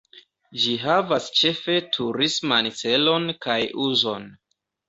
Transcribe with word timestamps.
Ĝi 0.61 0.71
havas 0.85 1.27
ĉefe 1.41 1.75
turisman 1.97 2.73
celon 2.81 3.31
kaj 3.47 3.63
uzon. 3.89 4.31